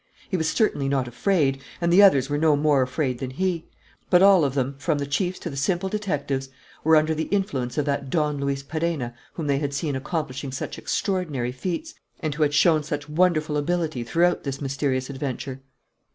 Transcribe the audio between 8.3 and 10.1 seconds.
Luis Perenna whom they had seen